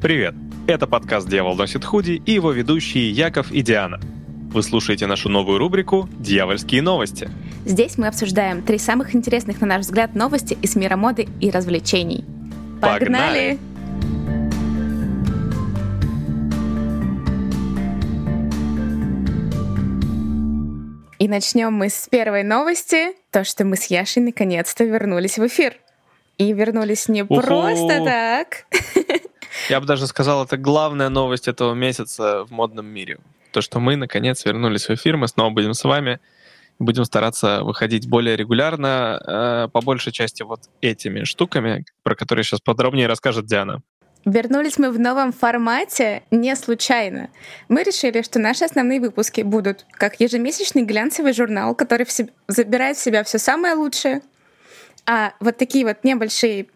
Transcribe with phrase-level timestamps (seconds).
[0.00, 0.34] Привет!
[0.66, 4.00] Это подкаст «Дьявол носит худи» и его ведущие Яков и Диана.
[4.50, 7.28] Вы слушаете нашу новую рубрику «Дьявольские новости».
[7.66, 12.24] Здесь мы обсуждаем три самых интересных, на наш взгляд, новости из мира моды и развлечений.
[12.80, 13.58] Погнали!
[13.58, 13.58] Погнали!
[21.18, 23.12] И начнем мы с первой новости.
[23.30, 25.76] То, что мы с Яшей наконец-то вернулись в эфир.
[26.38, 27.42] И вернулись не Уху!
[27.42, 28.64] просто так.
[29.68, 33.18] Я бы даже сказал, это главная новость этого месяца в модном мире.
[33.52, 36.20] То, что мы наконец вернулись в эфир, мы снова будем с вами.
[36.78, 39.20] Будем стараться выходить более регулярно,
[39.66, 43.82] э, по большей части вот этими штуками, про которые сейчас подробнее расскажет Диана.
[44.24, 47.30] Вернулись мы в новом формате не случайно.
[47.68, 52.98] Мы решили, что наши основные выпуски будут как ежемесячный глянцевый журнал, который в себе, забирает
[52.98, 54.20] в себя все самое лучшее,
[55.06, 56.66] а вот такие вот небольшие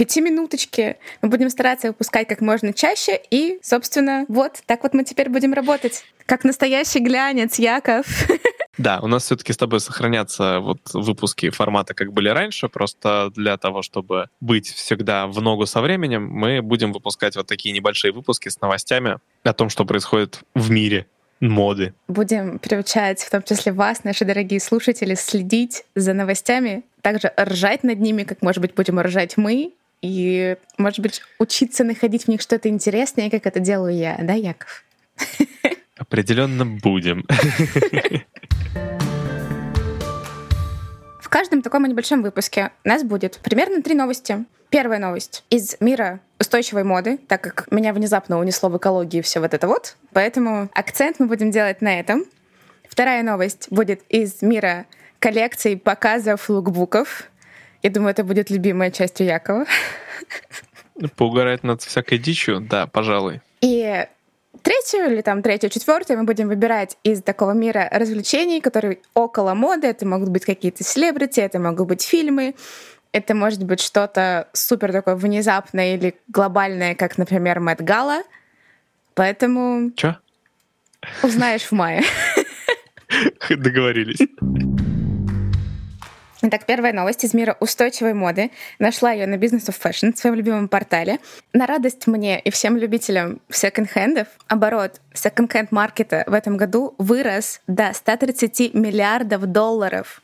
[0.00, 3.20] пятиминуточки мы будем стараться выпускать как можно чаще.
[3.30, 6.04] И, собственно, вот так вот мы теперь будем работать.
[6.24, 8.06] Как настоящий глянец, Яков.
[8.78, 13.58] Да, у нас все-таки с тобой сохранятся вот выпуски формата, как были раньше, просто для
[13.58, 18.48] того, чтобы быть всегда в ногу со временем, мы будем выпускать вот такие небольшие выпуски
[18.48, 21.06] с новостями о том, что происходит в мире
[21.40, 21.92] моды.
[22.08, 27.98] Будем приучать, в том числе вас, наши дорогие слушатели, следить за новостями, также ржать над
[27.98, 32.68] ними, как, может быть, будем ржать мы, и, может быть, учиться находить в них что-то
[32.68, 34.84] интересное, как это делаю я, да, Яков?
[35.98, 37.26] Определенно будем.
[41.20, 44.44] В каждом таком небольшом выпуске у нас будет примерно три новости.
[44.70, 49.52] Первая новость из мира устойчивой моды, так как меня внезапно унесло в экологии все вот
[49.52, 49.96] это вот.
[50.12, 52.24] Поэтому акцент мы будем делать на этом.
[52.88, 54.86] Вторая новость будет из мира
[55.20, 57.29] коллекций, показов, лукбуков.
[57.82, 59.64] Я думаю, это будет любимая часть у Якова.
[61.16, 63.40] Поугарать над всякой дичью, да, пожалуй.
[63.62, 64.06] И
[64.62, 69.86] третью или там третью, четвертую мы будем выбирать из такого мира развлечений, которые около моды.
[69.86, 72.54] Это могут быть какие-то селебрити, это могут быть фильмы,
[73.12, 78.22] это может быть что-то супер такое внезапное или глобальное, как, например, Мэтт Гала.
[79.14, 79.90] Поэтому...
[79.92, 80.16] Чё?
[81.22, 82.02] Узнаешь в мае.
[83.48, 84.18] Договорились.
[86.42, 88.50] Итак, первая новость из мира устойчивой моды.
[88.78, 91.18] Нашла ее на Business of Fashion, в своем любимом портале.
[91.52, 97.92] На радость мне и всем любителям секонд-хендов, оборот секонд-хенд маркета в этом году вырос до
[97.92, 100.22] 130 миллиардов долларов.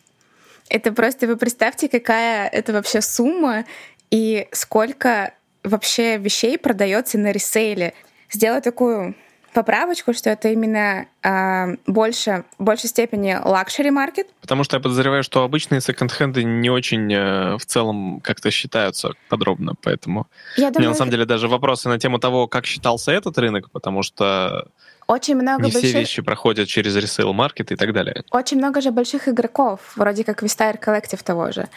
[0.71, 3.67] Это просто вы представьте, какая это вообще сумма
[4.11, 5.35] и сколько
[5.65, 7.93] вообще вещей продается на ресейле.
[8.33, 9.15] Сделаю такую
[9.57, 14.27] поправочку, что это именно э, больше, в большей степени luxury market.
[14.43, 19.73] Потому что я подозреваю, что обычные секонд-хенды не очень э, в целом как-то считаются подробно,
[19.83, 20.27] поэтому
[20.59, 23.39] я думаю, у меня на самом деле даже вопросы на тему того, как считался этот
[23.39, 24.69] рынок, потому что
[25.07, 25.91] очень много не больших...
[25.91, 28.25] все вещи проходят через resale market и так далее.
[28.33, 31.69] Очень много же больших игроков, вроде как Vestiaire Collective того же.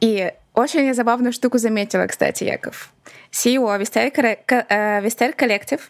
[0.00, 2.90] И очень забавную штуку заметила, кстати, Яков.
[3.30, 5.80] CEO Vestiaire Collective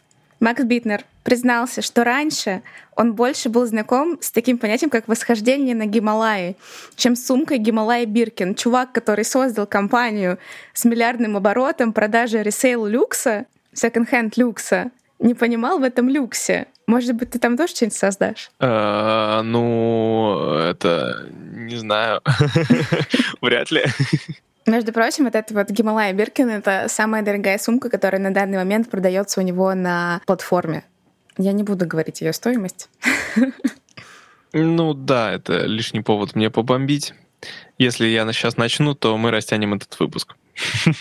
[0.41, 2.62] Макс Битнер признался, что раньше
[2.94, 6.56] он больше был знаком с таким понятием, как восхождение на Гималаи,
[6.94, 8.54] чем сумкой Гималай Биркин.
[8.54, 10.38] Чувак, который создал компанию
[10.72, 16.69] с миллиардным оборотом продажи ресейл люкса, секонд-хенд люкса, не понимал в этом люксе.
[16.88, 18.50] Может быть, ты там тоже что-нибудь создашь?
[18.60, 22.22] А, ну, это не знаю.
[23.43, 23.84] Вряд ли.
[24.65, 28.88] Между прочим, вот эта вот Гималая Биркин— это самая дорогая сумка, которая на данный момент
[28.88, 30.82] продается у него на платформе.
[31.37, 32.88] Я не буду говорить ее стоимость.
[34.54, 37.12] Ну да, это лишний повод мне побомбить.
[37.77, 40.37] Если я сейчас начну, то мы растянем этот выпуск.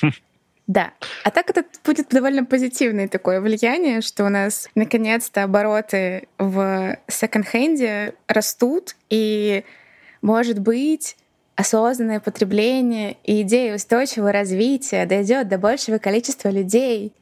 [0.67, 0.91] Да.
[1.23, 8.13] А так это будет довольно позитивное такое влияние, что у нас наконец-то обороты в секонд-хенде
[8.27, 9.63] растут, и,
[10.21, 11.15] может быть,
[11.55, 17.13] осознанное потребление и идея устойчивого развития дойдет до большего количества людей.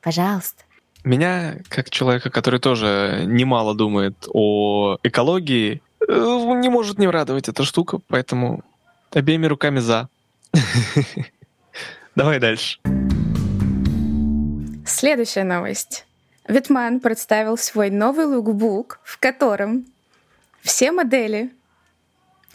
[0.00, 0.64] Пожалуйста.
[1.04, 6.12] Меня, как человека, который тоже немало думает о экологии, э,
[6.56, 8.64] не может не радовать эта штука, поэтому
[9.12, 10.08] обеими руками за.
[12.16, 12.78] Давай дальше.
[14.84, 16.06] Следующая новость.
[16.48, 19.84] Витман представил свой новый лукбук, в котором
[20.62, 21.50] все модели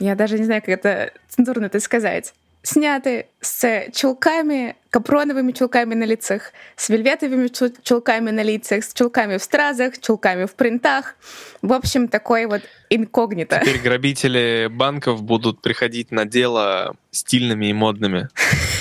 [0.01, 6.05] я даже не знаю, как это цензурно это сказать, сняты с чулками, капроновыми чулками на
[6.05, 7.49] лицах, с вельветовыми
[7.83, 11.15] чулками на лицах, с чулками в стразах, чулками в принтах.
[11.61, 13.61] В общем, такой вот инкогнито.
[13.63, 18.27] Теперь грабители банков будут приходить на дело стильными и модными.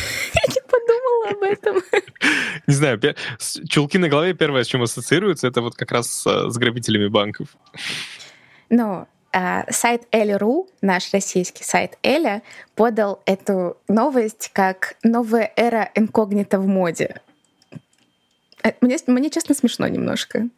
[1.41, 1.77] Об этом.
[2.67, 3.01] Не знаю,
[3.69, 7.49] чулки на голове первое, с чем ассоциируется, это вот как раз с грабителями банков.
[8.69, 12.43] Ну, а, сайт Эля.ру, наш российский сайт Эля,
[12.75, 17.21] подал эту новость как «Новая эра инкогнито в моде».
[18.63, 20.49] Э, мне, мне честно, смешно немножко.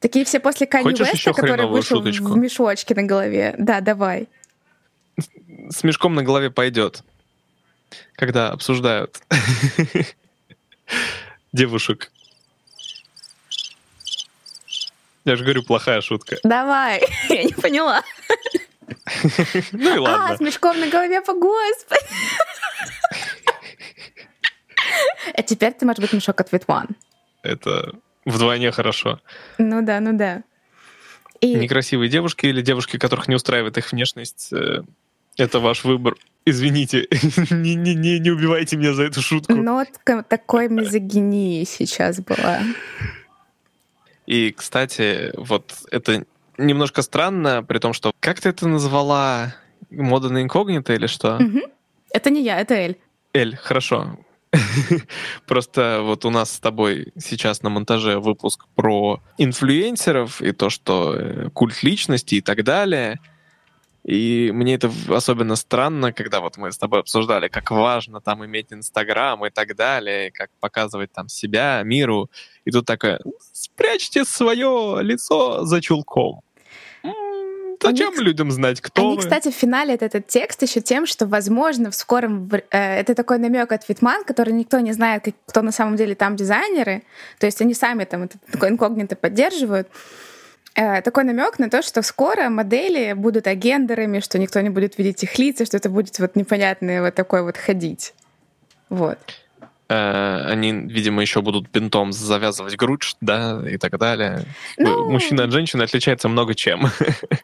[0.00, 2.32] Такие все после Канни Веста, который вышел шуточку?
[2.32, 3.54] в мешочке на голове.
[3.58, 4.28] Да, давай.
[5.68, 7.04] С мешком на голове пойдет,
[8.16, 9.20] когда обсуждают
[11.52, 12.10] девушек.
[15.24, 16.36] Я же говорю, плохая шутка.
[16.44, 18.02] Давай, я не поняла.
[19.72, 20.28] Ну и ладно.
[20.30, 22.00] А, с мешком на голове, по господи.
[25.34, 26.88] А теперь ты можешь быть мешок от Витван.
[27.42, 27.92] Это
[28.24, 29.20] вдвойне хорошо.
[29.58, 30.42] Ну да, ну да.
[31.40, 31.54] И...
[31.54, 34.82] Некрасивые девушки или девушки, которых не устраивает их внешность, э,
[35.40, 36.16] это ваш выбор.
[36.44, 37.06] Извините,
[37.50, 39.54] не, не, не, не убивайте меня за эту шутку.
[39.54, 42.60] Нотка ну, такой мизогинии сейчас была.
[44.26, 46.24] И, кстати, вот это
[46.56, 48.12] немножко странно, при том, что...
[48.20, 49.54] Как ты это назвала?
[49.90, 51.36] Мода на инкогнито или что?
[51.36, 51.60] Угу.
[52.12, 52.98] Это не я, это Эль.
[53.32, 54.18] Эль, хорошо.
[55.46, 61.14] Просто вот у нас с тобой сейчас на монтаже выпуск про инфлюенсеров и то, что
[61.16, 63.20] э, культ личности и так далее.
[64.04, 68.72] И мне это особенно странно, когда вот мы с тобой обсуждали, как важно там иметь
[68.72, 72.30] Инстаграм и так далее, как показывать там себя миру.
[72.64, 73.20] И тут такое,
[73.52, 76.42] спрячьте свое лицо за чулком.
[77.82, 79.22] Зачем они, людям знать, кто Они, вы?
[79.22, 82.50] кстати, финалят этот текст еще тем, что, возможно, в скором...
[82.70, 86.36] Э, это такой намек от Витман, который никто не знает, кто на самом деле там
[86.36, 87.02] дизайнеры.
[87.38, 89.88] То есть они сами там это такое инкогнито поддерживают.
[90.80, 95.22] Э, такой намек на то, что скоро модели будут агендерами, что никто не будет видеть
[95.22, 98.14] их лица, что это будет вот непонятное вот такое вот ходить.
[98.88, 99.18] Вот.
[99.90, 104.46] Э, они, видимо, еще будут бинтом завязывать грудь, да, и так далее.
[104.78, 105.10] Ну...
[105.10, 106.86] Мужчина от женщины отличается много чем.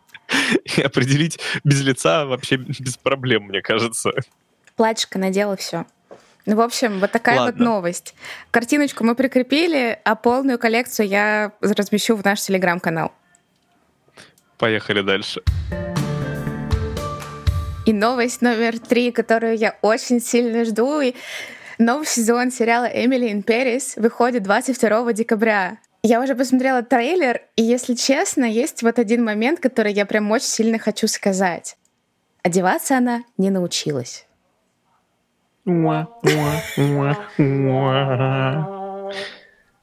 [0.77, 4.13] И определить без лица вообще без проблем, мне кажется.
[4.77, 5.85] Платьишко надела, все.
[6.47, 7.53] Ну, в общем, вот такая Ладно.
[7.53, 8.15] вот новость.
[8.51, 13.13] Картиночку мы прикрепили, а полную коллекцию я размещу в наш телеграм-канал.
[14.59, 15.43] Поехали дальше.
[17.87, 21.15] И новость номер три, которую я очень сильно жду, и
[21.79, 25.77] Новый сезон сериала «Эмили in Paris» выходит 22 декабря.
[26.03, 30.47] Я уже посмотрела трейлер, и, если честно, есть вот один момент, который я прям очень
[30.47, 31.77] сильно хочу сказать.
[32.43, 34.27] Одеваться она не научилась.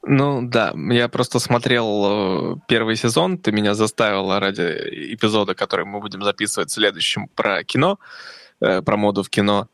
[0.06, 6.02] Ну да, я просто смотрел э, первый сезон, ты меня заставила ради эпизода, который мы
[6.02, 8.00] будем записывать следующем про кино,
[8.60, 9.70] э, про моду в кино.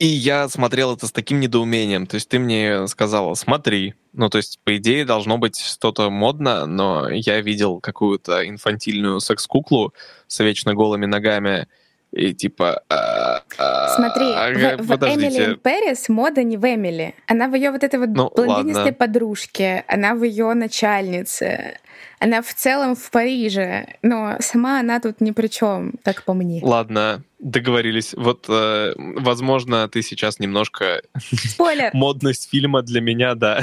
[0.00, 2.06] И я смотрел это с таким недоумением.
[2.06, 3.94] То есть ты мне сказала, смотри.
[4.12, 9.94] Ну, то есть, по идее, должно быть что-то модно, но я видел какую-то инфантильную секс-куклу
[10.26, 11.68] с вечно голыми ногами,
[12.14, 12.82] и типа...
[12.88, 17.14] А, а, Смотри, а, в, в Эмили Пэрис мода не в Эмили.
[17.26, 21.78] Она в ее вот этой вот ну, блондинистой подружке, она в ее начальнице.
[22.20, 26.60] Она в целом в Париже, но сама она тут ни при чем, так по мне.
[26.62, 28.14] Ладно, договорились.
[28.14, 31.02] Вот, э, возможно, ты сейчас немножко...
[31.18, 31.90] Спойлер!
[31.92, 33.62] Модность фильма для меня, да,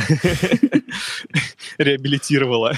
[1.78, 2.76] реабилитировала.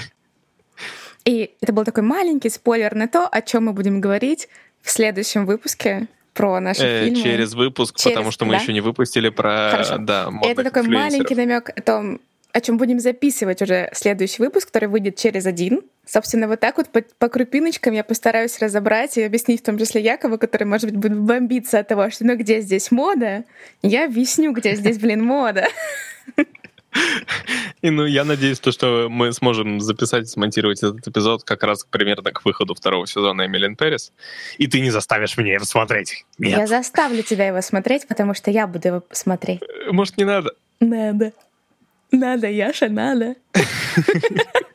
[1.24, 4.48] И это был такой маленький спойлер на то, о чем мы будем говорить
[4.84, 7.22] в следующем выпуске про наши э, фильмы.
[7.22, 8.60] Через выпуск, через, потому что мы да?
[8.60, 9.96] еще не выпустили про Хорошо.
[9.98, 12.20] да, Это такой маленький намек о том,
[12.52, 15.82] о чем будем записывать уже следующий выпуск, который выйдет через один.
[16.06, 20.02] Собственно, вот так вот по, по крупиночкам я постараюсь разобрать и объяснить в том числе
[20.02, 23.44] Якову, который, может быть, будет бомбиться от того, что ну где здесь мода,
[23.82, 25.66] я объясню, где здесь, блин, мода.
[27.82, 32.32] И ну, я надеюсь, то, что мы сможем записать, смонтировать этот эпизод как раз примерно
[32.32, 34.12] к выходу второго сезона Эмилин Перес.
[34.58, 36.24] И ты не заставишь меня его смотреть.
[36.38, 36.58] Нет.
[36.58, 39.60] Я заставлю тебя его смотреть, потому что я буду его смотреть.
[39.90, 40.52] Может, не надо?
[40.80, 41.32] Надо.
[42.10, 43.34] Надо, Яша, надо.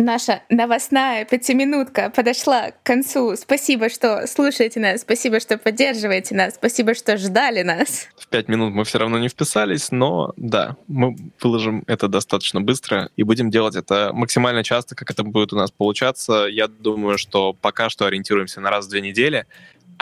[0.00, 3.36] Наша новостная пятиминутка подошла к концу.
[3.36, 8.08] Спасибо, что слушаете нас, спасибо, что поддерживаете нас, спасибо, что ждали нас.
[8.16, 13.10] В пять минут мы все равно не вписались, но да, мы выложим это достаточно быстро
[13.16, 16.46] и будем делать это максимально часто, как это будет у нас получаться.
[16.50, 19.46] Я думаю, что пока что ориентируемся на раз в две недели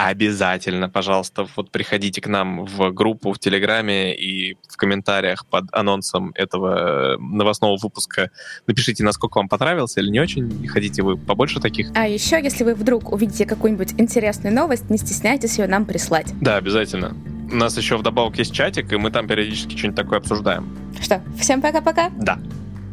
[0.06, 6.30] обязательно, пожалуйста, вот приходите к нам в группу в Телеграме и в комментариях под анонсом
[6.36, 8.30] этого новостного выпуска
[8.68, 11.90] напишите, насколько вам понравился или не очень, хотите вы побольше таких.
[11.96, 16.32] А еще, если вы вдруг увидите какую-нибудь интересную новость, не стесняйтесь ее нам прислать.
[16.40, 17.16] Да, обязательно.
[17.50, 20.68] У нас еще вдобавок есть чатик, и мы там периодически что-нибудь такое обсуждаем.
[21.00, 22.10] Что, всем пока-пока.
[22.10, 22.38] Да.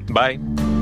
[0.10, 0.75] Bye.